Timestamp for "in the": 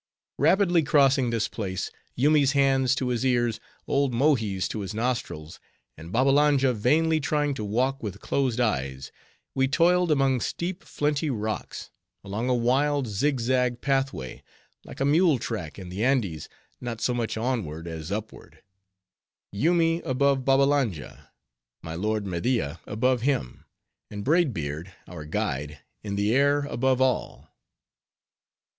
15.77-16.03, 26.01-26.33